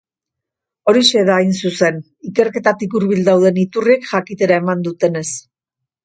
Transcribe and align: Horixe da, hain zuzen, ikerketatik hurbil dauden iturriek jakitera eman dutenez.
Horixe 0.91 1.19
da, 1.27 1.33
hain 1.41 1.51
zuzen, 1.67 1.99
ikerketatik 2.29 2.95
hurbil 2.99 3.21
dauden 3.27 3.59
iturriek 3.65 4.07
jakitera 4.13 4.57
eman 4.63 4.81
dutenez. 4.89 5.27